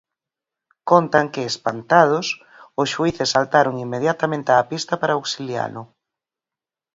[0.89, 2.27] Contan que, espantados,
[2.81, 5.83] os xuíces saltaron inmediatamente á pista para auxilialo.